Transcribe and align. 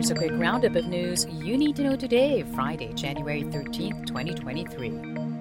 Here's 0.00 0.10
a 0.10 0.14
quick 0.14 0.32
roundup 0.32 0.76
of 0.76 0.86
news 0.86 1.26
you 1.26 1.58
need 1.58 1.76
to 1.76 1.82
know 1.82 1.94
today, 1.94 2.42
Friday, 2.54 2.90
January 2.94 3.42
13th, 3.42 4.06
2023. 4.06 5.39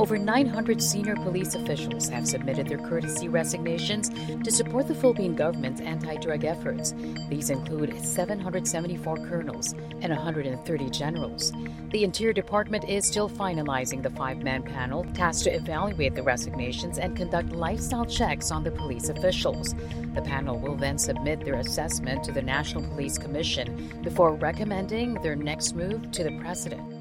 Over 0.00 0.16
900 0.16 0.82
senior 0.82 1.14
police 1.14 1.54
officials 1.54 2.08
have 2.08 2.26
submitted 2.26 2.66
their 2.66 2.78
courtesy 2.78 3.28
resignations 3.28 4.08
to 4.08 4.50
support 4.50 4.88
the 4.88 4.94
Philippine 4.94 5.34
government's 5.34 5.82
anti 5.82 6.16
drug 6.16 6.46
efforts. 6.46 6.94
These 7.28 7.50
include 7.50 8.02
774 8.02 9.16
colonels 9.28 9.74
and 10.00 10.10
130 10.10 10.88
generals. 10.88 11.52
The 11.90 12.02
Interior 12.02 12.32
Department 12.32 12.88
is 12.88 13.06
still 13.06 13.28
finalizing 13.28 14.02
the 14.02 14.08
five 14.08 14.42
man 14.42 14.62
panel 14.62 15.04
tasked 15.12 15.44
to 15.44 15.54
evaluate 15.54 16.14
the 16.14 16.22
resignations 16.22 16.98
and 16.98 17.14
conduct 17.14 17.52
lifestyle 17.52 18.06
checks 18.06 18.50
on 18.50 18.64
the 18.64 18.70
police 18.70 19.10
officials. 19.10 19.74
The 20.14 20.22
panel 20.22 20.58
will 20.58 20.76
then 20.76 20.96
submit 20.96 21.44
their 21.44 21.56
assessment 21.56 22.24
to 22.24 22.32
the 22.32 22.40
National 22.40 22.84
Police 22.84 23.18
Commission 23.18 24.00
before 24.02 24.34
recommending 24.34 25.20
their 25.20 25.36
next 25.36 25.74
move 25.74 26.10
to 26.12 26.24
the 26.24 26.38
President. 26.38 26.99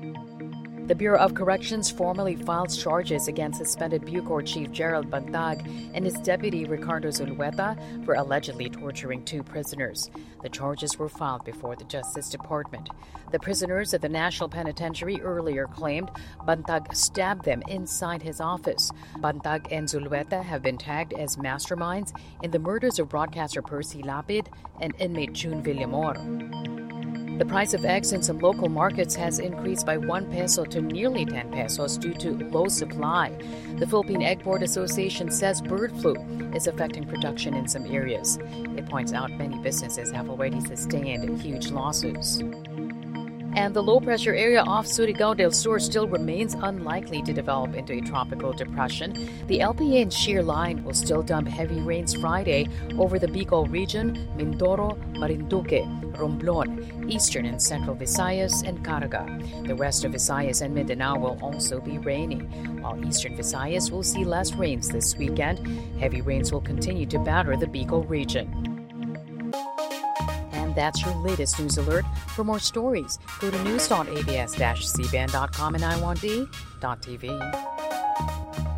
The 0.89 0.95
Bureau 0.95 1.20
of 1.20 1.35
Corrections 1.35 1.91
formally 1.91 2.35
filed 2.35 2.75
charges 2.75 3.27
against 3.27 3.59
suspended 3.59 4.02
Bucor 4.02 4.43
Chief 4.43 4.71
Gerald 4.71 5.12
Bantag 5.12 5.63
and 5.93 6.03
his 6.03 6.15
deputy 6.15 6.65
Ricardo 6.65 7.09
Zulueta 7.09 7.77
for 8.05 8.15
allegedly 8.15 8.71
torturing 8.71 9.23
two 9.23 9.43
prisoners. 9.43 10.09
The 10.41 10.49
charges 10.49 10.98
were 10.98 11.07
filed 11.07 11.45
before 11.45 11.75
the 11.75 11.84
Justice 11.84 12.27
Department. 12.31 12.89
The 13.31 13.38
prisoners 13.38 13.93
at 13.93 14.02
the 14.02 14.09
National 14.09 14.49
Penitentiary 14.49 15.21
earlier 15.21 15.67
claimed 15.67 16.09
Bantag 16.48 16.95
stabbed 16.95 17.45
them 17.45 17.62
inside 17.67 18.23
his 18.23 18.41
office. 18.41 18.90
Bantag 19.17 19.67
and 19.70 19.87
Zulueta 19.87 20.43
have 20.43 20.63
been 20.63 20.79
tagged 20.79 21.13
as 21.13 21.35
masterminds 21.35 22.20
in 22.41 22.49
the 22.49 22.57
murders 22.57 22.98
of 22.98 23.09
broadcaster 23.09 23.62
Percy 23.62 24.01
Lapid 24.01 24.48
and 24.81 24.95
inmate 24.98 25.34
Jun 25.34 25.62
Villamor. 25.62 26.68
The 27.40 27.45
price 27.45 27.73
of 27.73 27.85
eggs 27.85 28.12
in 28.12 28.21
some 28.21 28.40
local 28.40 28.68
markets 28.68 29.15
has 29.15 29.40
increased 29.40 29.85
by 29.85 29.95
1 29.95 30.29
peso 30.29 30.65
to 30.65 30.82
nearly 30.82 31.26
10 31.26 31.54
pesos 31.54 31.98
due 31.98 32.13
to 32.15 32.32
low 32.49 32.68
supply. 32.68 33.32
The 33.77 33.87
Philippine 33.87 34.21
Egg 34.21 34.43
Board 34.43 34.62
Association 34.62 35.32
says 35.32 35.62
bird 35.62 35.93
flu 36.01 36.15
is 36.54 36.67
affecting 36.67 37.07
production 37.07 37.54
in 37.54 37.65
some 37.65 37.85
areas. 37.85 38.40
It 38.76 38.90
points 38.90 39.13
out 39.13 39.32
many 39.32 39.57
businesses 39.60 40.12
have 40.12 40.29
already 40.29 40.60
sustained 40.60 41.41
huge 41.41 41.71
losses. 41.71 42.43
And 43.55 43.73
the 43.73 43.81
low 43.81 43.99
pressure 43.99 44.33
area 44.33 44.61
off 44.61 44.85
Surigao 44.85 45.35
del 45.35 45.51
Sur 45.51 45.79
still 45.79 46.07
remains 46.07 46.53
unlikely 46.53 47.21
to 47.23 47.33
develop 47.33 47.73
into 47.73 47.93
a 47.93 48.01
tropical 48.01 48.53
depression. 48.53 49.13
The 49.47 49.59
LPA 49.59 50.03
and 50.03 50.13
shear 50.13 50.43
line 50.43 50.83
will 50.83 50.93
still 50.93 51.21
dump 51.21 51.47
heavy 51.47 51.81
rains 51.81 52.13
Friday 52.13 52.67
over 52.97 53.17
the 53.20 53.27
Bicol 53.27 53.70
region, 53.71 54.15
Mindoro, 54.37 54.97
Marinduque, 55.17 55.83
Romblon, 56.20 57.11
eastern 57.11 57.45
and 57.45 57.61
central 57.61 57.95
Visayas, 57.95 58.67
and 58.67 58.83
Caraga. 58.85 59.67
The 59.67 59.75
rest 59.75 60.05
of 60.05 60.11
Visayas 60.11 60.61
and 60.61 60.75
Mindanao 60.75 61.17
will 61.17 61.39
also 61.41 61.79
be 61.79 61.97
rainy, 61.97 62.39
while 62.81 63.03
eastern 63.05 63.35
Visayas 63.35 63.89
will 63.89 64.03
see 64.03 64.25
less 64.25 64.53
rains 64.53 64.89
this 64.89 65.16
weekend. 65.16 65.66
Heavy 66.00 66.22
rains 66.22 66.51
will 66.51 66.61
continue 66.61 67.05
to 67.07 67.19
batter 67.19 67.55
the 67.55 67.67
Bicol 67.67 68.07
region. 68.07 68.69
And 70.69 70.78
that's 70.78 71.03
your 71.03 71.16
latest 71.16 71.59
news 71.59 71.79
alert. 71.79 72.06
For 72.28 72.44
more 72.44 72.59
stories, 72.59 73.17
go 73.39 73.50
to 73.50 73.63
news.abs-cbn.com 73.63 75.75
and 75.75 75.84
iwantd.tv. 75.84 78.69